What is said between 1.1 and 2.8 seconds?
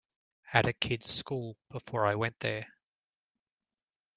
school before I went there.